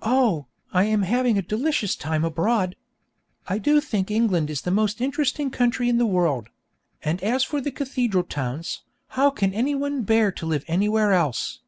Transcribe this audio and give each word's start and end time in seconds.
Oh! 0.00 0.46
I 0.72 0.84
am 0.84 1.02
having 1.02 1.36
a 1.36 1.42
delicious 1.42 1.94
time 1.94 2.24
abroad! 2.24 2.76
I 3.46 3.58
do 3.58 3.78
think 3.82 4.10
England 4.10 4.48
is 4.48 4.62
the 4.62 4.70
most 4.70 5.02
interesting 5.02 5.50
country 5.50 5.90
in 5.90 5.98
the 5.98 6.06
world; 6.06 6.48
and 7.02 7.22
as 7.22 7.44
for 7.44 7.60
the 7.60 7.70
cathedral 7.70 8.24
towns, 8.24 8.84
how 9.20 9.28
can 9.28 9.52
anyone 9.52 10.00
bear 10.04 10.32
to 10.32 10.46
live 10.46 10.64
anywhere 10.66 11.12
else? 11.12 11.60